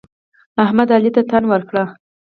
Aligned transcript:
احمد؛ 0.63 0.87
علي 0.95 1.11
ته 1.15 1.21
تن 1.29 1.43
ورکړ. 1.49 1.75